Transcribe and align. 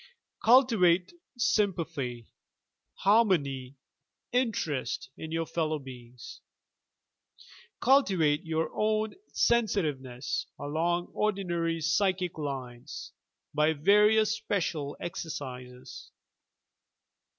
3. 0.43 0.45
Cultivate 0.45 1.13
sympathy, 1.37 2.25
harmony, 2.95 3.75
interest 4.31 5.11
in 5.15 5.31
your 5.31 5.45
fel 5.45 5.67
low 5.69 5.77
beings. 5.77 6.41
4. 7.81 7.81
Cultivate 7.81 8.43
your 8.43 8.71
own 8.73 9.13
sensitiveness 9.27 10.47
along 10.57 11.05
ordinary 11.13 11.79
psychic 11.81 12.39
lines, 12.39 13.11
by 13.53 13.73
various 13.73 14.35
special 14.35 14.97
exercises. 14.99 16.09